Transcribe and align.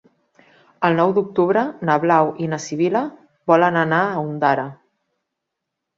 El 0.87 0.95
nou 0.99 1.13
d'octubre 1.17 1.63
na 1.89 1.97
Blau 2.05 2.31
i 2.45 2.49
na 2.53 2.61
Sibil·la 2.65 3.03
volen 3.53 3.81
anar 3.85 4.03
a 4.17 4.25
Ondara. 4.27 4.69